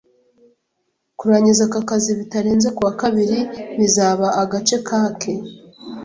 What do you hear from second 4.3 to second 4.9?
agace